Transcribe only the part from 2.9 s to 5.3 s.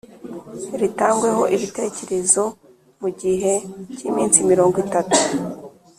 mu gihe cy iminsi mirongo itatu